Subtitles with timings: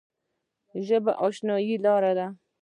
[0.85, 2.27] ژبه د اشنايي لاره ده